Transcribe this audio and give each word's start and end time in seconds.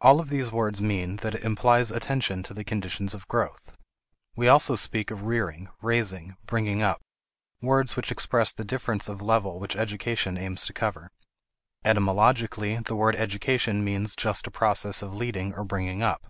All 0.00 0.18
of 0.18 0.28
these 0.28 0.50
words 0.50 0.82
mean 0.82 1.18
that 1.18 1.36
it 1.36 1.44
implies 1.44 1.92
attention 1.92 2.42
to 2.42 2.52
the 2.52 2.64
conditions 2.64 3.14
of 3.14 3.28
growth. 3.28 3.76
We 4.34 4.48
also 4.48 4.74
speak 4.74 5.12
of 5.12 5.22
rearing, 5.22 5.68
raising, 5.80 6.34
bringing 6.46 6.82
up 6.82 7.00
words 7.60 7.94
which 7.94 8.10
express 8.10 8.52
the 8.52 8.64
difference 8.64 9.08
of 9.08 9.22
level 9.22 9.60
which 9.60 9.76
education 9.76 10.36
aims 10.36 10.66
to 10.66 10.72
cover. 10.72 11.12
Etymologically, 11.84 12.78
the 12.78 12.96
word 12.96 13.14
education 13.14 13.84
means 13.84 14.16
just 14.16 14.48
a 14.48 14.50
process 14.50 15.00
of 15.00 15.14
leading 15.14 15.54
or 15.54 15.62
bringing 15.62 16.02
up. 16.02 16.26